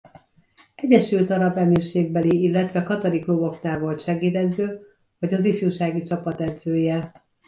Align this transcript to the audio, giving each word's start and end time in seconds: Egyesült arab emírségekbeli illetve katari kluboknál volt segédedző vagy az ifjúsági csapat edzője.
Egyesült 0.75 1.29
arab 1.29 1.57
emírségekbeli 1.57 2.41
illetve 2.43 2.83
katari 2.83 3.19
kluboknál 3.19 3.79
volt 3.79 4.01
segédedző 4.01 4.81
vagy 5.19 5.33
az 5.33 5.43
ifjúsági 5.45 6.03
csapat 6.03 6.41
edzője. 6.41 7.11